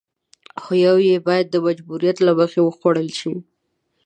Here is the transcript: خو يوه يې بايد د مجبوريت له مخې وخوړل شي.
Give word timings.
خو 0.61 0.71
يوه 0.85 1.01
يې 1.09 1.17
بايد 1.27 1.47
د 1.51 1.55
مجبوريت 1.65 2.17
له 2.25 2.31
مخې 2.39 2.59
وخوړل 2.63 3.09
شي. 3.19 3.33